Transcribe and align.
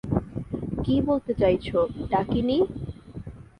কী 0.83 0.95
বলতে 1.01 1.31
চাইছ, 1.33 1.67
ডাকিনী? 2.09 2.57